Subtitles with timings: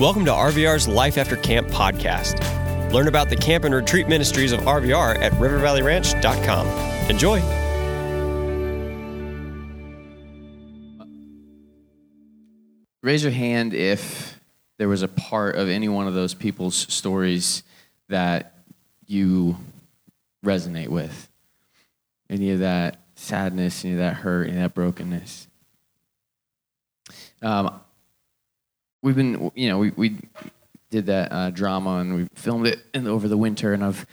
[0.00, 2.40] Welcome to RVR's Life After Camp podcast.
[2.90, 6.66] Learn about the camp and retreat ministries of RVR at rivervalleyranch.com.
[7.10, 7.38] Enjoy.
[13.02, 14.40] Raise your hand if
[14.78, 17.62] there was a part of any one of those people's stories
[18.08, 18.54] that
[19.06, 19.58] you
[20.42, 21.28] resonate with.
[22.30, 25.46] Any of that sadness, any of that hurt, any of that brokenness.
[27.42, 27.78] Um,
[29.02, 30.16] we've been, you know, we, we
[30.90, 34.06] did that uh, drama and we filmed it in, over the winter, and I've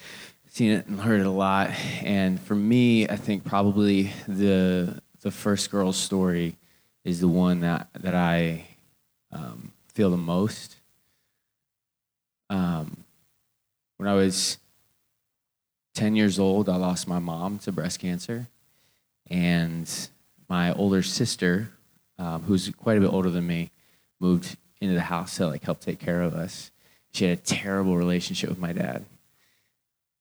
[0.47, 1.71] seen it and heard it a lot.
[2.03, 6.55] And for me, I think probably the the first girl's story
[7.03, 8.65] is the one that that I
[9.31, 10.77] um, feel the most.
[12.49, 13.03] Um,
[13.97, 14.57] when I was
[15.95, 18.47] 10 years old, I lost my mom to breast cancer.
[19.29, 19.91] And
[20.47, 21.71] my older sister,
[22.17, 23.71] um, who's quite a bit older than me,
[24.19, 26.71] moved into the house to like help take care of us.
[27.13, 29.05] She had a terrible relationship with my dad.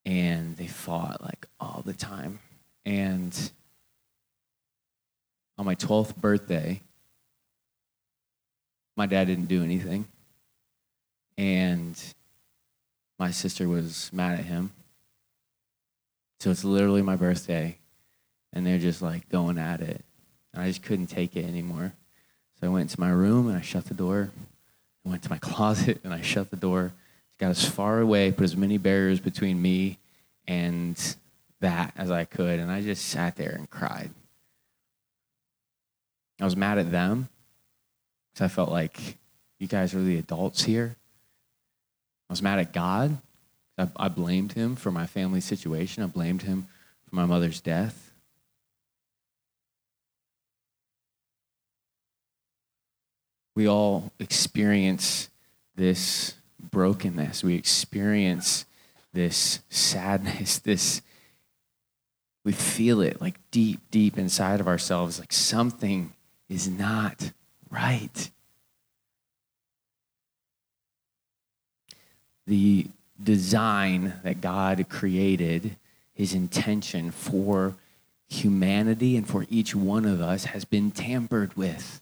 [0.04, 2.38] And they fought like all the time.
[2.84, 3.50] And
[5.58, 6.80] on my 12th birthday,
[8.96, 10.06] my dad didn't do anything.
[11.36, 12.00] And
[13.18, 14.70] my sister was mad at him.
[16.40, 17.78] So it's literally my birthday,
[18.52, 20.04] and they're just like going at it.
[20.52, 21.92] And I just couldn't take it anymore.
[22.60, 24.30] So I went to my room and I shut the door.
[25.04, 26.92] I went to my closet and I shut the door.
[27.38, 29.98] Got as far away, put as many barriers between me
[30.48, 31.16] and
[31.60, 32.58] that as I could.
[32.58, 34.10] And I just sat there and cried.
[36.40, 37.28] I was mad at them
[38.32, 39.16] because I felt like
[39.58, 40.96] you guys are the adults here.
[42.28, 43.18] I was mad at God.
[43.78, 46.02] I, I blamed him for my family situation.
[46.02, 46.66] I blamed him
[47.08, 48.05] for my mother's death.
[53.56, 55.30] We all experience
[55.74, 57.42] this brokenness.
[57.42, 58.66] We experience
[59.12, 61.02] this sadness, this
[62.44, 66.12] we feel it like deep, deep inside of ourselves, like something
[66.48, 67.32] is not
[67.70, 68.30] right.
[72.46, 72.86] The
[73.20, 75.74] design that God created,
[76.14, 77.74] his intention for
[78.28, 82.00] humanity and for each one of us has been tampered with.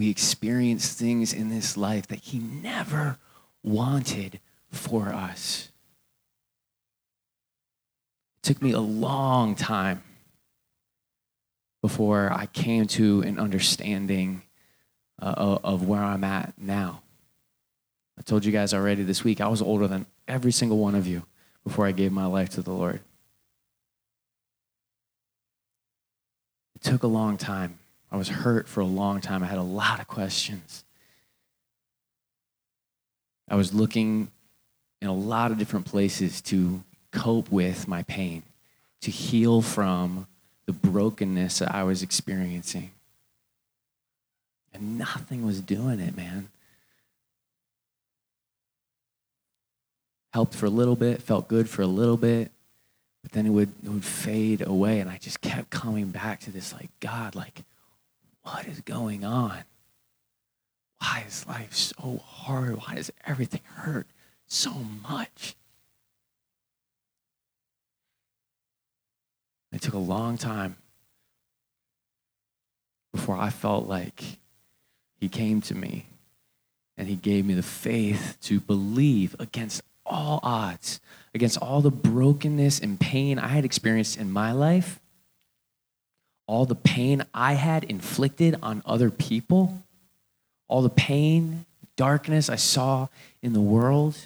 [0.00, 3.18] We experience things in this life that he never
[3.62, 4.40] wanted
[4.70, 5.70] for us.
[8.38, 10.02] It took me a long time
[11.82, 14.40] before I came to an understanding
[15.20, 17.02] uh, of where I'm at now.
[18.18, 21.06] I told you guys already this week, I was older than every single one of
[21.06, 21.26] you
[21.62, 23.00] before I gave my life to the Lord.
[26.76, 27.80] It took a long time.
[28.12, 29.42] I was hurt for a long time.
[29.42, 30.84] I had a lot of questions.
[33.48, 34.28] I was looking
[35.00, 36.82] in a lot of different places to
[37.12, 38.42] cope with my pain,
[39.02, 40.26] to heal from
[40.66, 42.90] the brokenness that I was experiencing.
[44.72, 46.48] And nothing was doing it, man.
[50.32, 52.52] Helped for a little bit, felt good for a little bit,
[53.22, 55.00] but then it would, it would fade away.
[55.00, 57.62] And I just kept coming back to this like, God, like,
[58.50, 59.62] what is going on?
[60.98, 62.76] Why is life so hard?
[62.76, 64.06] Why does everything hurt
[64.46, 64.72] so
[65.08, 65.54] much?
[69.72, 70.76] It took a long time
[73.12, 74.22] before I felt like
[75.16, 76.06] He came to me
[76.98, 81.00] and He gave me the faith to believe against all odds,
[81.34, 84.99] against all the brokenness and pain I had experienced in my life,
[86.50, 89.84] all the pain I had inflicted on other people,
[90.66, 93.06] all the pain, darkness I saw
[93.40, 94.16] in the world.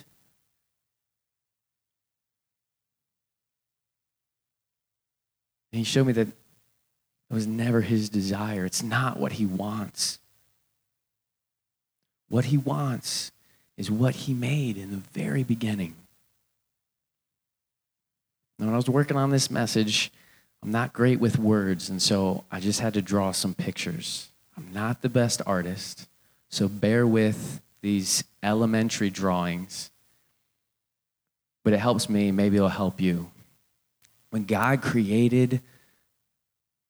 [5.71, 6.35] And he showed me that it
[7.31, 8.65] was never his desire.
[8.65, 10.19] It's not what he wants.
[12.31, 13.33] What he wants
[13.77, 15.95] is what he made in the very beginning.
[18.59, 20.11] And when I was working on this message,
[20.65, 24.29] I'm not great with words, and so I just had to draw some pictures.
[24.57, 26.09] I'm not the best artist,
[26.49, 29.91] so bear with these elementary drawings.
[31.63, 33.31] But it helps me, maybe it'll help you
[34.35, 35.61] when God created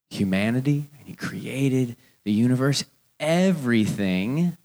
[0.08, 1.94] humanity and He created
[2.24, 2.84] the universe,
[3.20, 4.56] everything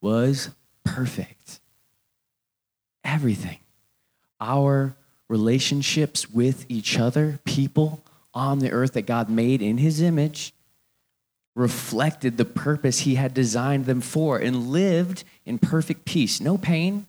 [0.00, 0.50] was
[0.84, 1.58] perfect.
[3.02, 3.58] Everything.
[4.40, 4.94] Our
[5.26, 8.04] relationships with each other, people
[8.38, 10.54] on the earth that God made in His image,
[11.58, 16.40] reflected the purpose he had designed them for and lived in perfect peace.
[16.40, 17.06] No pain,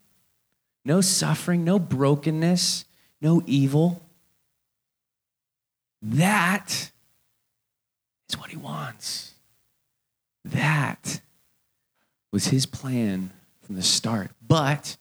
[0.84, 2.86] no suffering, no brokenness,
[3.22, 4.02] no evil.
[6.02, 6.92] That
[8.28, 9.34] is what he wants.
[10.46, 11.22] That
[12.32, 14.32] was his plan from the start.
[14.46, 14.98] But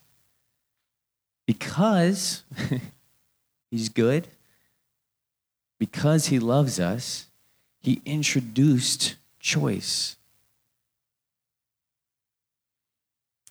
[1.47, 2.43] because
[3.71, 4.27] he's good,
[5.79, 7.27] because he loves us,
[7.79, 10.17] he introduced choice.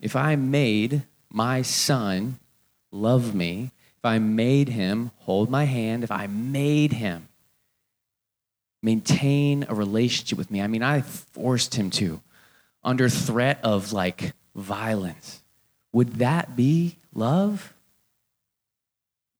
[0.00, 2.38] If I made my son
[2.92, 7.28] love me, if I made him hold my hand, if I made him
[8.80, 12.20] maintain a relationship with me, I mean, I forced him to
[12.84, 15.42] under threat of like violence,
[15.92, 17.74] would that be love?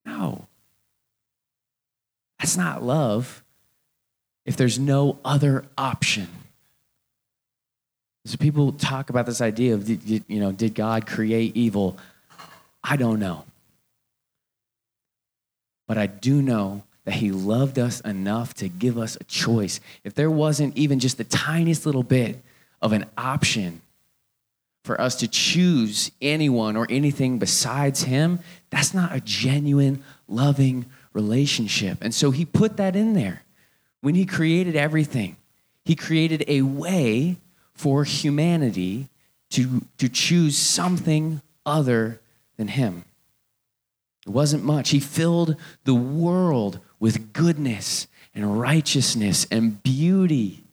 [0.04, 0.47] No.
[2.38, 3.42] That's not love
[4.44, 6.28] if there's no other option.
[8.24, 11.98] So people talk about this idea of, you know, did God create evil?
[12.84, 13.44] I don't know.
[15.86, 19.80] But I do know that he loved us enough to give us a choice.
[20.04, 22.42] If there wasn't even just the tiniest little bit
[22.82, 23.80] of an option
[24.84, 31.98] for us to choose anyone or anything besides him, that's not a genuine, loving relationship.
[32.00, 33.42] And so he put that in there.
[34.00, 35.36] When he created everything,
[35.84, 37.38] he created a way
[37.72, 39.08] for humanity
[39.50, 42.20] to, to choose something other
[42.56, 43.04] than him.
[44.26, 44.90] It wasn't much.
[44.90, 50.64] He filled the world with goodness and righteousness and beauty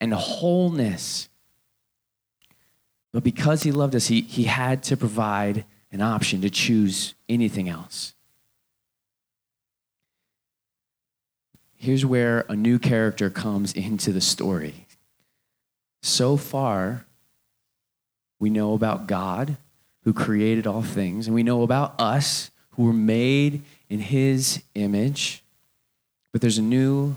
[0.00, 1.28] and wholeness.
[3.12, 7.68] But because he loved us, he, he had to provide an option to choose anything
[7.68, 8.14] else.
[11.80, 14.86] Here's where a new character comes into the story.
[16.02, 17.04] So far,
[18.38, 19.56] we know about God
[20.04, 25.42] who created all things, and we know about us who were made in his image.
[26.30, 27.16] But there's a new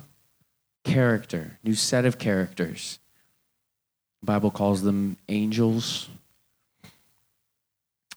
[0.84, 3.00] character, new set of characters
[4.24, 6.08] the Bible calls them angels.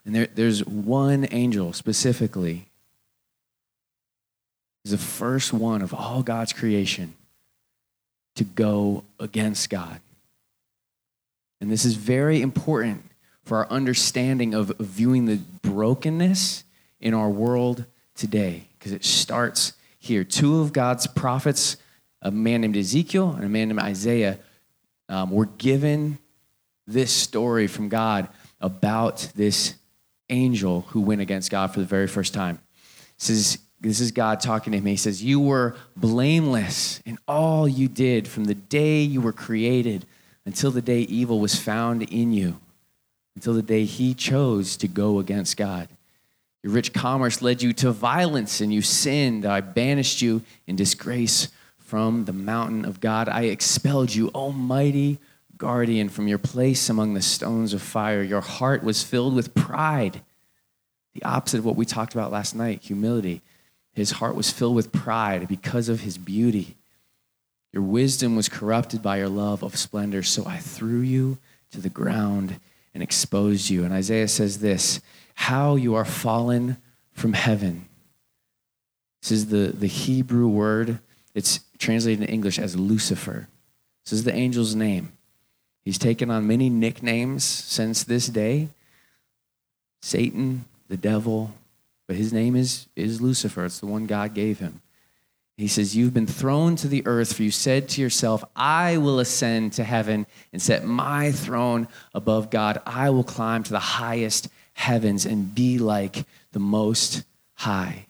[0.04, 2.65] And there, there's one angel specifically.
[4.86, 7.14] He's the first one of all God's creation
[8.36, 9.98] to go against God.
[11.60, 13.02] And this is very important
[13.42, 16.62] for our understanding of viewing the brokenness
[17.00, 17.84] in our world
[18.14, 20.22] today, because it starts here.
[20.22, 21.78] Two of God's prophets,
[22.22, 24.38] a man named Ezekiel and a man named Isaiah,
[25.08, 26.18] um, we're given
[26.86, 28.28] this story from God
[28.60, 29.74] about this
[30.30, 32.60] angel who went against God for the very first time.
[33.18, 34.86] This is, this is God talking to him.
[34.86, 40.06] He says, You were blameless in all you did from the day you were created
[40.44, 42.58] until the day evil was found in you,
[43.34, 45.88] until the day he chose to go against God.
[46.62, 49.44] Your rich commerce led you to violence and you sinned.
[49.44, 51.48] I banished you in disgrace
[51.78, 53.28] from the mountain of God.
[53.28, 55.18] I expelled you, almighty
[55.56, 58.22] guardian, from your place among the stones of fire.
[58.22, 60.22] Your heart was filled with pride,
[61.14, 63.42] the opposite of what we talked about last night humility.
[63.96, 66.76] His heart was filled with pride because of his beauty.
[67.72, 71.38] Your wisdom was corrupted by your love of splendor, so I threw you
[71.70, 72.60] to the ground
[72.94, 73.84] and exposed you.
[73.84, 75.00] And Isaiah says this
[75.34, 76.76] How you are fallen
[77.12, 77.86] from heaven.
[79.22, 81.00] This is the, the Hebrew word
[81.34, 83.48] it's translated in English as Lucifer.
[84.04, 85.12] This is the angel's name.
[85.84, 88.68] He's taken on many nicknames since this day
[90.00, 91.52] Satan, the devil,
[92.06, 93.64] but his name is, is Lucifer.
[93.64, 94.80] It's the one God gave him.
[95.56, 99.20] He says, You've been thrown to the earth, for you said to yourself, I will
[99.20, 102.80] ascend to heaven and set my throne above God.
[102.84, 108.06] I will climb to the highest heavens and be like the Most High.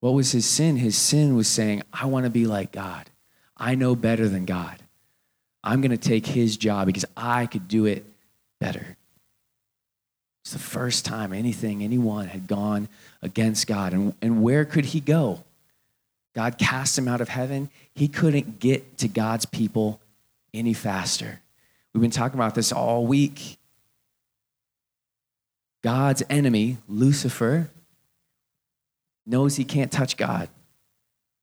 [0.00, 0.76] What was his sin?
[0.76, 3.08] His sin was saying, I want to be like God.
[3.56, 4.76] I know better than God.
[5.64, 8.04] I'm going to take his job because I could do it
[8.60, 8.97] better.
[10.48, 12.88] It's the first time anything, anyone had gone
[13.20, 13.92] against God.
[13.92, 15.44] And, and where could he go?
[16.34, 17.68] God cast him out of heaven.
[17.94, 20.00] He couldn't get to God's people
[20.54, 21.40] any faster.
[21.92, 23.58] We've been talking about this all week.
[25.82, 27.68] God's enemy, Lucifer,
[29.26, 30.48] knows he can't touch God.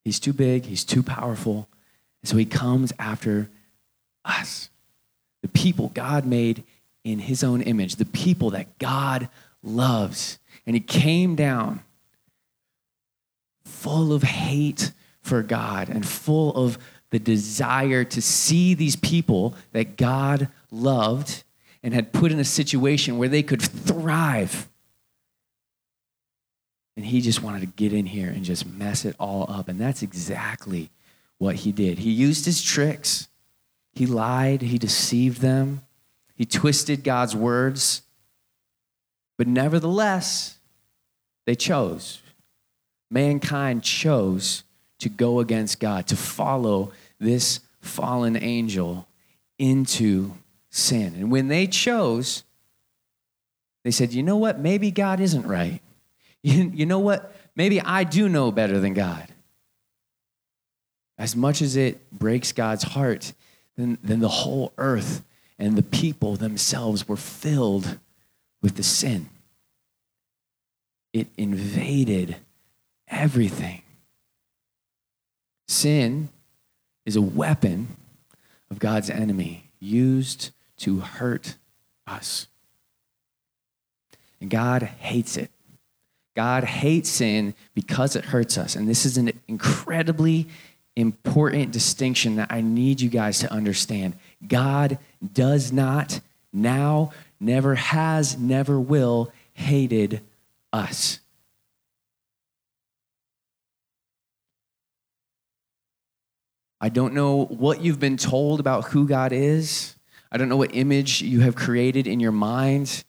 [0.04, 1.68] He's too big, he's too powerful.
[2.24, 3.52] And so he comes after
[4.24, 4.72] us,
[5.44, 6.64] the people God made
[7.06, 9.30] in his own image, the people that God
[9.64, 10.40] loves.
[10.66, 11.82] And he came down
[13.64, 16.78] full of hate for God and full of
[17.12, 21.44] the desire to see these people that God loved
[21.84, 24.68] and had put in a situation where they could thrive.
[26.98, 29.68] And he just wanted to get in here and just mess it all up.
[29.68, 30.90] And that's exactly
[31.38, 32.00] what he did.
[32.00, 33.28] He used his tricks,
[33.94, 35.85] he lied, he deceived them,
[36.36, 38.02] he twisted God's words.
[39.38, 40.58] But nevertheless,
[41.46, 42.22] they chose.
[43.10, 44.64] Mankind chose
[45.00, 49.08] to go against God, to follow this fallen angel
[49.58, 50.34] into
[50.70, 51.16] sin.
[51.16, 52.44] And when they chose,
[53.84, 54.60] they said, you know what?
[54.60, 55.82] Maybe God isn't right.
[56.44, 57.36] You, you know what?
[57.56, 59.28] Maybe I do know better than God.
[61.18, 63.34] As much as it breaks God's heart,
[63.76, 65.24] then, then the whole earth
[65.58, 67.98] and the people themselves were filled
[68.62, 69.30] with the sin.
[71.14, 72.38] It invaded
[73.08, 73.82] everything.
[75.68, 76.30] Sin
[77.06, 77.88] is a weapon
[78.70, 81.56] of God's enemy used to hurt
[82.06, 82.48] us.
[84.42, 85.52] And God hates it.
[86.36, 88.76] God hates sin because it hurts us.
[88.76, 90.48] And this is an incredibly
[90.96, 94.16] important distinction that I need you guys to understand.
[94.46, 95.00] God
[95.34, 100.22] does not now, never has, never will hated
[100.72, 101.20] us.
[106.80, 109.96] I don't know what you've been told about who God is.
[110.32, 113.04] I don't know what image you have created in your mind.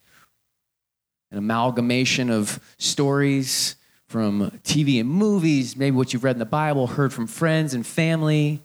[1.31, 6.87] An amalgamation of stories from TV and movies, maybe what you've read in the Bible,
[6.87, 8.63] heard from friends and family,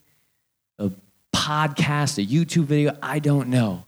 [1.34, 2.98] podcast, a YouTube video.
[3.02, 3.86] I don't know.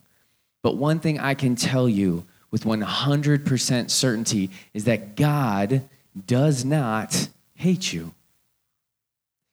[0.62, 5.88] But one thing I can tell you with 100% certainty is that God
[6.26, 8.14] does not hate you.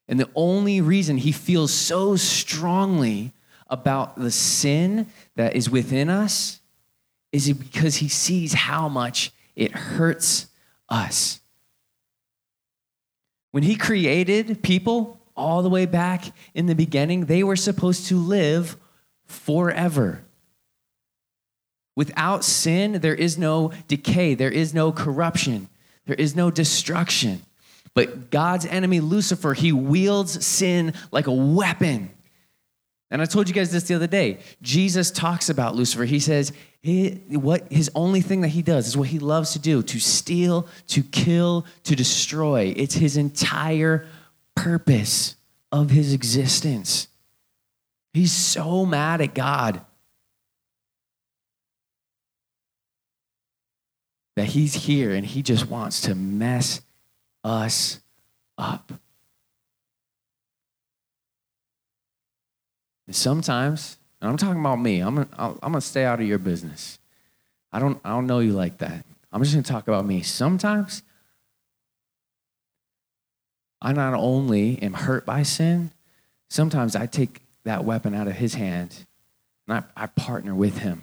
[0.09, 3.33] And the only reason he feels so strongly
[3.69, 5.07] about the sin
[5.37, 6.61] that is within us
[7.33, 10.49] is because he sees how much it hurts
[10.89, 11.41] us.
[13.53, 18.17] When he created people all the way back in the beginning, they were supposed to
[18.17, 18.77] live
[19.27, 20.25] forever.
[21.97, 25.69] Without sin, there is no decay, there is no corruption,
[26.07, 27.43] there is no destruction.
[27.95, 32.11] But God's enemy, Lucifer, he wields sin like a weapon.
[33.11, 34.39] And I told you guys this the other day.
[34.63, 36.05] Jesus talks about Lucifer.
[36.05, 39.59] He says, he, what his only thing that he does is what he loves to
[39.59, 42.73] do to steal, to kill, to destroy.
[42.77, 44.07] It's his entire
[44.61, 45.37] purpose
[45.73, 47.09] of his existence.
[48.12, 49.81] He's so mad at God
[54.37, 56.83] that he's here and he just wants to mess
[57.43, 58.00] us
[58.59, 58.93] up.
[63.07, 66.38] And sometimes, and I'm talking about me, I'm gonna, I'm gonna stay out of your
[66.38, 66.99] business.
[67.73, 69.07] I don't, I don't know you like that.
[69.33, 70.21] I'm just gonna talk about me.
[70.23, 71.02] Sometimes,
[73.83, 75.91] I not only am hurt by sin,
[76.49, 79.07] sometimes I take that weapon out of his hand
[79.67, 81.03] and I, I partner with him.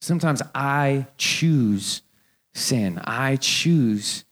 [0.00, 2.02] Sometimes I choose
[2.54, 3.00] sin.
[3.04, 4.24] I choose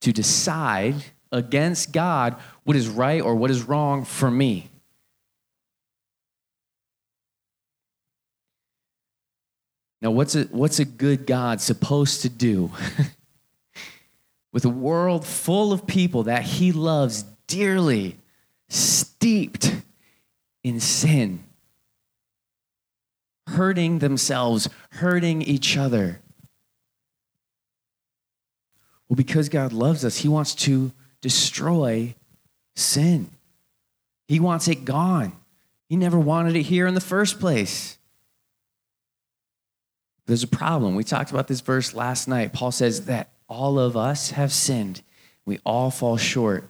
[0.00, 0.96] to decide
[1.32, 4.68] against God what is right or what is wrong for me.
[10.02, 12.70] Now, what's a, what's a good God supposed to do
[14.56, 18.16] with a world full of people that he loves dearly,
[18.70, 19.82] steeped
[20.64, 21.44] in sin,
[23.48, 26.22] hurting themselves, hurting each other?
[29.10, 32.14] Well, because God loves us, He wants to destroy
[32.74, 33.28] sin.
[34.26, 35.34] He wants it gone.
[35.86, 37.98] He never wanted it here in the first place.
[40.24, 40.94] There's a problem.
[40.94, 42.54] We talked about this verse last night.
[42.54, 45.02] Paul says that all of us have sinned.
[45.44, 46.64] We all fall short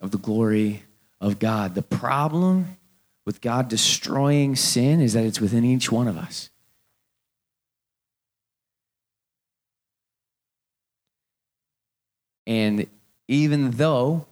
[0.00, 0.82] of the glory
[1.20, 1.74] of God.
[1.74, 2.76] The problem
[3.26, 6.50] with God destroying sin is that it's within each one of us.
[12.46, 12.86] And
[13.28, 14.26] even though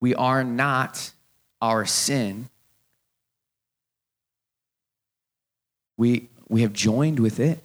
[0.00, 1.10] we are not
[1.60, 2.48] our sin,
[5.96, 7.62] we, we have joined with it.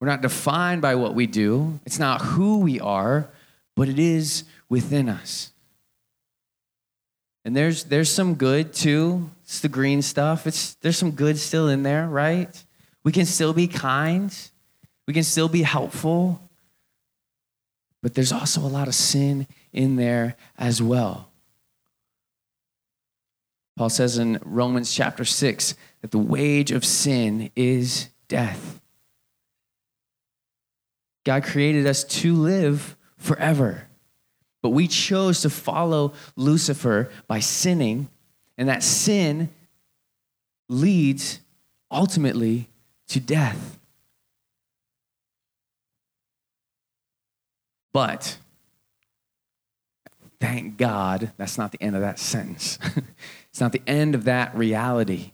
[0.00, 3.28] We're not defined by what we do, it's not who we are,
[3.76, 5.52] but it is within us.
[7.44, 9.30] And there's, there's some good too.
[9.44, 10.46] It's the green stuff.
[10.46, 12.64] It's, there's some good still in there, right?
[13.02, 14.34] We can still be kind.
[15.06, 16.40] We can still be helpful.
[18.02, 21.28] but there's also a lot of sin in there as well.
[23.76, 28.79] Paul says in Romans chapter 6 that the wage of sin is death.
[31.24, 33.86] God created us to live forever.
[34.62, 38.08] But we chose to follow Lucifer by sinning,
[38.58, 39.48] and that sin
[40.68, 41.40] leads
[41.90, 42.68] ultimately
[43.08, 43.78] to death.
[47.92, 48.38] But
[50.38, 52.78] thank God that's not the end of that sentence.
[53.50, 55.32] it's not the end of that reality.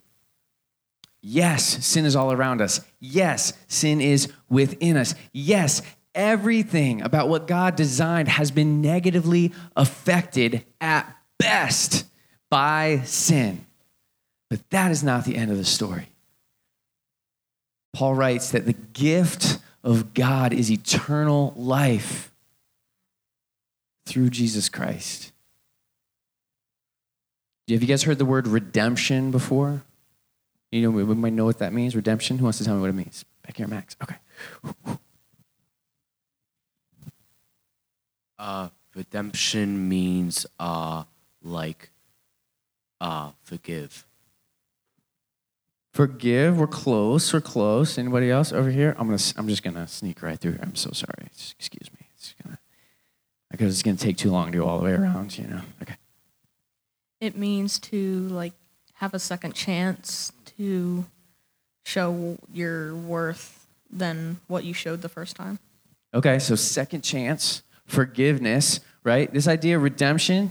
[1.28, 2.80] Yes, sin is all around us.
[3.00, 5.16] Yes, sin is within us.
[5.32, 5.82] Yes,
[6.14, 12.06] everything about what God designed has been negatively affected at best
[12.48, 13.66] by sin.
[14.50, 16.10] But that is not the end of the story.
[17.92, 22.30] Paul writes that the gift of God is eternal life
[24.06, 25.32] through Jesus Christ.
[27.68, 29.82] Have you guys heard the word redemption before?
[30.76, 31.96] You know, we might know what that means.
[31.96, 32.36] Redemption.
[32.36, 33.24] Who wants to tell me what it means?
[33.42, 33.96] Back here, Max.
[34.02, 34.16] Okay.
[38.38, 41.04] Uh, redemption means uh,
[41.42, 41.88] like
[43.00, 44.04] uh, forgive.
[45.94, 46.58] Forgive.
[46.58, 47.32] We're close.
[47.32, 47.96] We're close.
[47.96, 48.94] Anybody else over here?
[48.98, 49.22] I'm gonna.
[49.38, 50.52] I'm just gonna sneak right through.
[50.52, 50.60] Here.
[50.62, 51.30] I'm so sorry.
[51.58, 52.06] Excuse me.
[52.14, 52.58] It's gonna.
[53.50, 55.38] Because it's gonna take too long to go all the way around.
[55.38, 55.62] You know.
[55.80, 55.96] Okay.
[57.22, 58.52] It means to like
[58.96, 61.04] have a second chance to
[61.84, 65.58] show your worth than what you showed the first time.
[66.14, 66.38] Okay.
[66.38, 69.32] So second chance forgiveness, right?
[69.32, 70.50] This idea of redemption.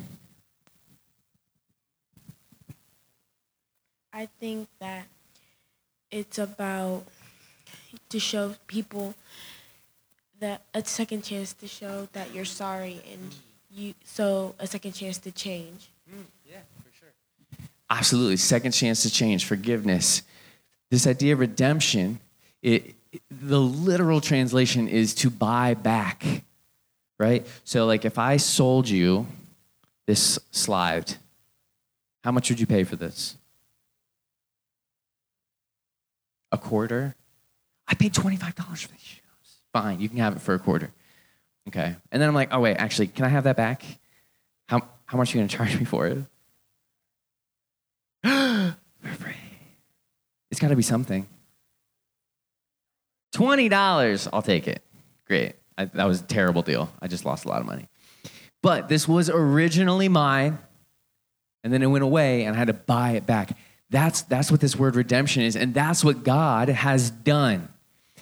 [4.13, 5.07] I think that
[6.09, 7.03] it's about
[8.09, 9.13] to show people
[10.39, 13.35] that a second chance to show that you're sorry and
[13.69, 15.89] you so a second chance to change.
[17.89, 20.23] Absolutely, second chance to change, forgiveness.
[20.89, 22.19] This idea of redemption,
[22.61, 22.95] it,
[23.29, 26.43] the literal translation is to buy back
[27.17, 27.45] right?
[27.63, 29.27] So, like, if I sold you
[30.07, 31.15] this slide,
[32.23, 33.37] how much would you pay for this?
[36.51, 37.15] A quarter?
[37.87, 39.21] I paid $25 for these shoes.
[39.73, 40.91] Fine, you can have it for a quarter.
[41.67, 41.95] Okay.
[42.11, 43.83] And then I'm like, oh, wait, actually, can I have that back?
[44.67, 46.17] How, how much are you going to charge me for it?
[48.23, 49.33] for free.
[50.55, 51.27] It's got to be something.
[53.33, 54.29] $20.
[54.31, 54.81] I'll take it.
[55.27, 55.55] Great.
[55.77, 56.89] I, that was a terrible deal.
[57.01, 57.89] I just lost a lot of money.
[58.63, 60.59] But this was originally mine,
[61.65, 63.57] and then it went away, and I had to buy it back.
[63.89, 67.67] That's, that's what this word redemption is, and that's what God has done.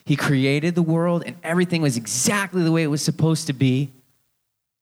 [0.03, 3.91] He created the world, and everything was exactly the way it was supposed to be.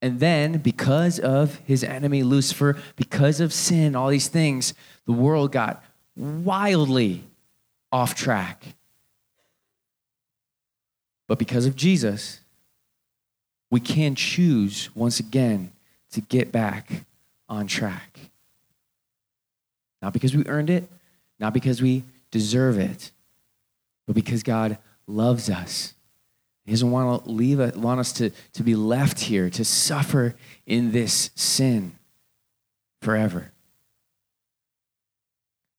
[0.01, 4.73] And then, because of his enemy Lucifer, because of sin, all these things,
[5.05, 5.83] the world got
[6.15, 7.25] wildly
[7.91, 8.63] off track.
[11.27, 12.41] But because of Jesus,
[13.69, 15.71] we can choose once again
[16.11, 17.05] to get back
[17.47, 18.19] on track.
[20.01, 20.89] Not because we earned it,
[21.39, 23.11] not because we deserve it,
[24.07, 24.77] but because God
[25.07, 25.93] loves us.
[26.65, 30.35] He doesn't want to leave us, want us to, to be left here to suffer
[30.65, 31.93] in this sin
[33.01, 33.51] forever.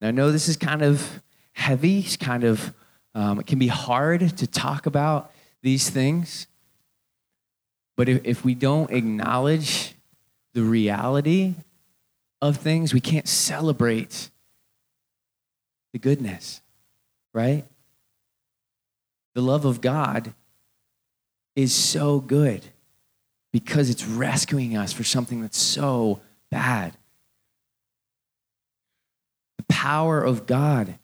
[0.00, 1.22] Now, I know this is kind of
[1.52, 2.72] heavy, it's kind of,
[3.14, 6.46] um, it can be hard to talk about these things.
[7.96, 9.94] But if, if we don't acknowledge
[10.54, 11.54] the reality
[12.40, 14.30] of things, we can't celebrate
[15.92, 16.60] the goodness,
[17.32, 17.64] right?
[19.34, 20.34] The love of God
[21.54, 22.62] is so good
[23.52, 26.96] because it's rescuing us for something that's so bad.
[29.58, 30.98] The power of God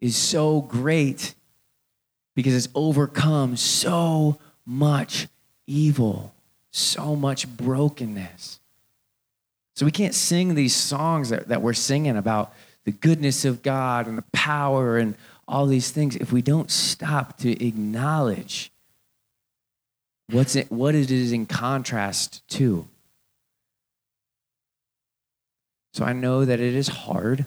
[0.00, 1.34] is so great
[2.34, 5.28] because it's overcome so much
[5.66, 6.34] evil,
[6.70, 8.60] so much brokenness.
[9.74, 12.52] So we can't sing these songs that, that we're singing about
[12.84, 15.14] the goodness of God and the power and
[15.46, 18.70] all these things if we don't stop to acknowledge
[20.30, 22.86] what's it, what it is in contrast to.
[25.94, 27.46] So I know that it is hard,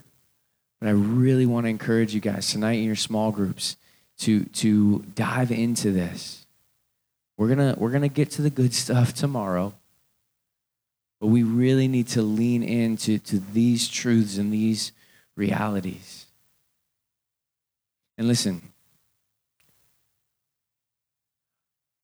[0.81, 3.77] but I really want to encourage you guys tonight in your small groups
[4.17, 6.41] to, to dive into this
[7.41, 9.73] we're going to we're going to get to the good stuff tomorrow.
[11.19, 14.91] But we really need to lean into to these truths and these
[15.35, 16.27] realities.
[18.19, 18.61] And listen,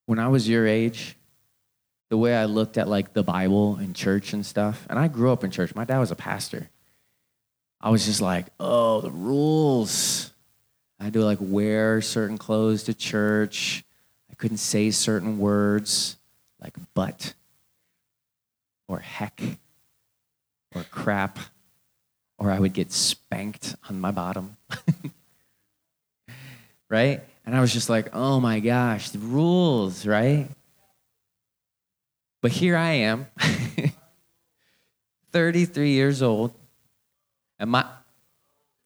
[0.06, 1.14] when I was your age,
[2.10, 4.88] the way I looked at like the Bible and church and stuff.
[4.90, 5.72] And I grew up in church.
[5.76, 6.68] My dad was a pastor.
[7.80, 10.32] I was just like, oh, the rules.
[11.00, 13.84] I had to like wear certain clothes to church.
[14.30, 16.16] I couldn't say certain words
[16.60, 17.34] like but
[18.88, 19.40] or heck
[20.74, 21.38] or crap
[22.38, 24.56] or I would get spanked on my bottom.
[26.88, 27.20] right?
[27.44, 30.48] And I was just like, oh my gosh, the rules, right?
[32.40, 33.26] But here I am,
[35.32, 36.52] 33 years old,
[37.58, 37.84] and I?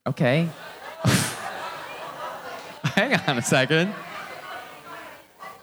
[0.07, 0.49] okay.
[2.85, 3.95] Hang on a second.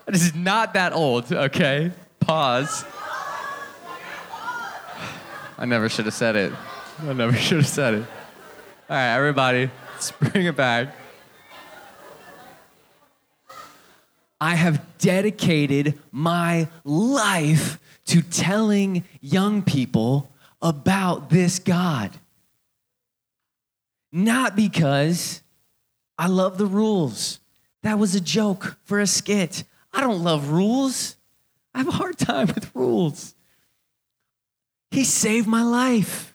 [0.06, 1.92] This is not that old, okay?
[2.20, 2.84] Pause.
[5.58, 6.52] I never should have said it.
[7.00, 8.04] I never should have said it.
[8.88, 10.94] All right, everybody, let's bring it back.
[14.40, 22.10] I have dedicated my life to telling young people about this God.
[24.12, 25.42] Not because
[26.18, 27.40] I love the rules.
[27.82, 29.64] That was a joke for a skit.
[29.92, 31.16] I don't love rules.
[31.74, 33.34] I have a hard time with rules.
[34.90, 36.34] He saved my life.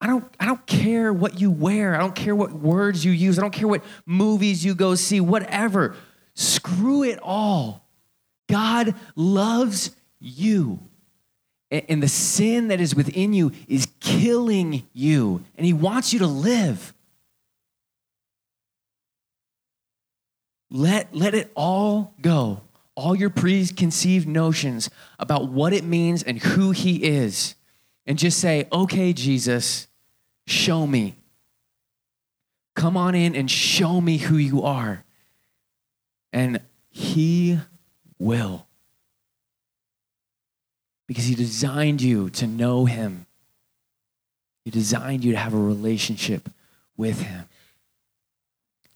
[0.00, 1.94] I don't, I don't care what you wear.
[1.94, 3.38] I don't care what words you use.
[3.38, 5.94] I don't care what movies you go see, whatever.
[6.34, 7.86] Screw it all.
[8.48, 10.80] God loves you.
[11.70, 15.44] And the sin that is within you is killing you.
[15.56, 16.94] And He wants you to live.
[20.70, 22.62] Let, let it all go.
[22.94, 27.54] All your preconceived notions about what it means and who He is.
[28.06, 29.86] And just say, okay, Jesus,
[30.46, 31.14] show me.
[32.74, 35.04] Come on in and show me who you are.
[36.32, 36.60] And
[36.90, 37.58] He
[38.18, 38.66] will.
[41.06, 43.26] Because He designed you to know Him,
[44.64, 46.50] He designed you to have a relationship
[46.96, 47.46] with Him,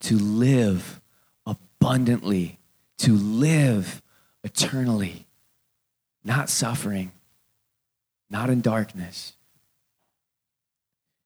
[0.01, 1.01] to live
[1.47, 2.59] abundantly,
[2.99, 4.03] to live
[4.43, 5.27] eternally,
[6.23, 7.13] not suffering,
[8.29, 9.33] not in darkness.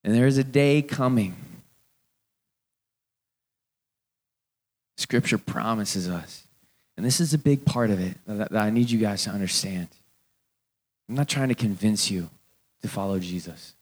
[0.05, 1.35] And there is a day coming.
[4.97, 6.45] Scripture promises us,
[6.97, 9.89] and this is a big part of it that, I need you guys to understand.
[11.09, 12.29] I'm not trying to convince you
[12.83, 13.75] to follow Jesus.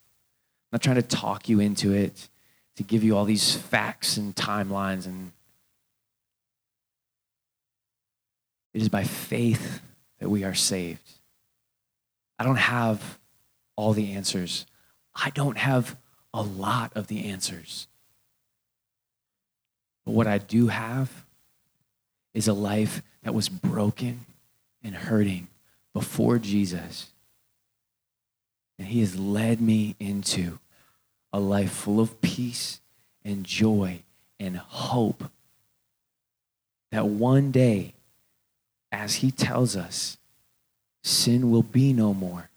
[0.77, 2.29] Not trying to talk you into it,
[2.77, 5.07] to give you all these facts and timelines.
[5.07, 5.33] And
[8.75, 9.81] it is by faith
[10.19, 11.13] that we are saved.
[12.39, 13.19] I don't have
[13.75, 14.67] all the answers.
[15.15, 15.97] I don't have
[16.35, 17.89] a lot of the answers.
[20.05, 21.25] But what I do have
[22.35, 24.27] is a life that was broken
[24.85, 25.49] and hurting
[25.95, 27.13] before Jesus.
[28.79, 30.59] And he has led me into
[31.33, 32.81] a life full of peace
[33.25, 34.03] and joy
[34.39, 35.25] and hope
[36.93, 37.95] that one day,
[38.93, 40.17] as he tells us,
[41.03, 42.51] sin will be no more.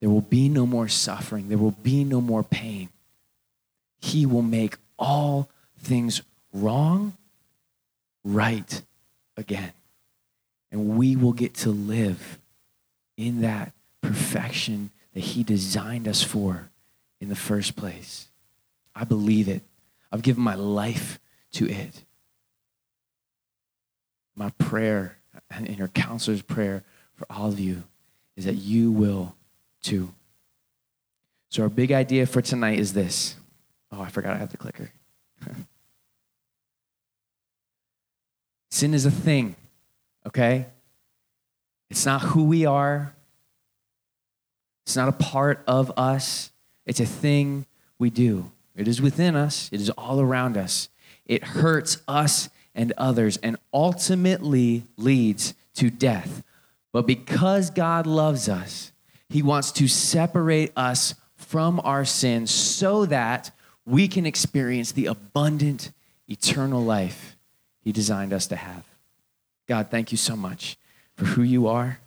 [0.00, 1.48] There will be no more suffering.
[1.48, 2.88] There will be no more pain.
[4.00, 7.16] He will make all things wrong
[8.24, 8.82] right
[9.36, 9.72] again.
[10.72, 12.38] And we will get to live
[13.16, 16.70] in that perfection that He designed us for
[17.20, 18.28] in the first place.
[18.94, 19.62] I believe it.
[20.10, 21.20] I've given my life
[21.52, 22.04] to it.
[24.34, 25.18] My prayer
[25.50, 26.82] and your counselor's prayer
[27.14, 27.84] for all of you
[28.36, 29.36] is that you will
[29.82, 30.12] too.
[31.50, 33.36] So, our big idea for tonight is this.
[33.92, 34.92] Oh, I forgot I have the clicker.
[38.70, 39.56] Sin is a thing,
[40.26, 40.66] okay?
[41.90, 43.12] It's not who we are,
[44.86, 46.49] it's not a part of us,
[46.90, 47.66] it's a thing
[48.00, 48.50] we do.
[48.74, 50.88] It is within us, it is all around us.
[51.24, 56.42] It hurts us and others and ultimately leads to death.
[56.90, 58.90] But because God loves us,
[59.28, 63.52] He wants to separate us from our sins so that
[63.86, 65.92] we can experience the abundant
[66.26, 67.36] eternal life
[67.82, 68.84] He designed us to have.
[69.68, 70.76] God, thank you so much
[71.14, 72.00] for who you are.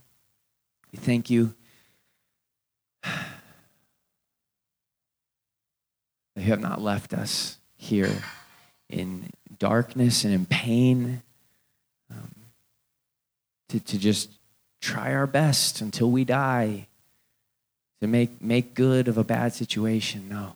[0.91, 1.55] We thank you
[6.35, 8.23] you have not left us here
[8.89, 11.21] in darkness and in pain
[12.11, 12.31] um,
[13.69, 14.29] to, to just
[14.81, 16.87] try our best until we die
[18.01, 20.27] to make, make good of a bad situation.
[20.27, 20.55] No.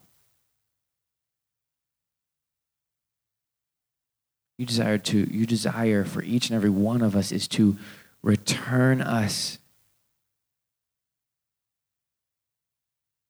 [4.58, 7.78] you desire to you desire for each and every one of us is to
[8.24, 9.60] return us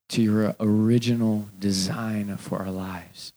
[0.09, 3.33] to your original design for our lives.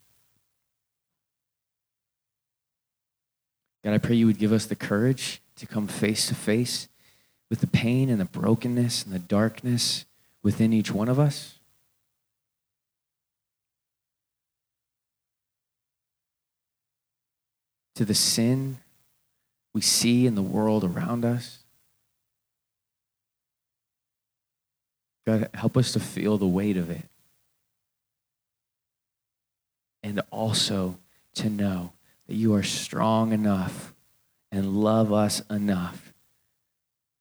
[3.83, 6.87] God, I pray you would give us the courage to come face to face
[7.49, 10.05] with the pain and the brokenness and the darkness
[10.43, 11.59] within each one of us.
[17.95, 18.77] To the sin
[19.73, 21.60] we see in the world around us.
[25.25, 27.05] God, help us to feel the weight of it.
[30.03, 30.97] And also
[31.35, 31.93] to know
[32.27, 33.93] that you are strong enough
[34.51, 36.13] and love us enough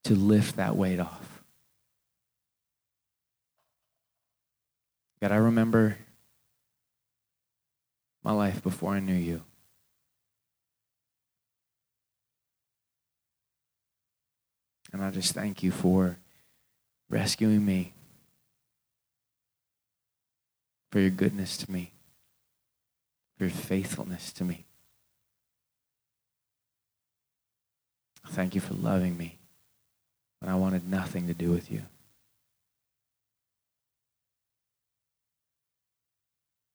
[0.05, 1.43] to lift that weight off.
[5.21, 5.99] God, I remember
[8.23, 9.43] my life before I knew you.
[14.93, 16.17] And I just thank you for
[17.11, 17.93] rescuing me,
[20.91, 21.93] for your goodness to me,
[23.37, 24.65] for your faithfulness to me.
[28.29, 29.39] Thank you for loving me
[30.39, 31.83] when I wanted nothing to do with you.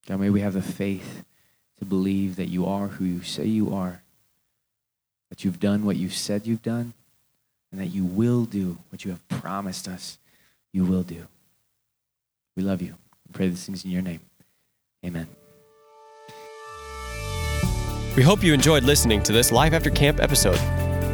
[0.08, 1.24] God, may we have the faith
[1.80, 4.02] to believe that you are who you say you are,
[5.30, 6.93] that you've done what you said you've done,
[7.71, 10.17] and that you will do what you have promised us
[10.76, 11.26] you will do.
[12.58, 12.96] We love you.
[13.28, 14.20] We pray these things in your name.
[15.06, 15.28] Amen.
[18.18, 20.60] We hope you enjoyed listening to this Life After Camp episode.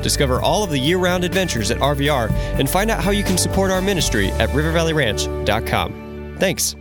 [0.01, 3.37] Discover all of the year round adventures at RVR and find out how you can
[3.37, 6.37] support our ministry at rivervalleyranch.com.
[6.39, 6.75] Thanks.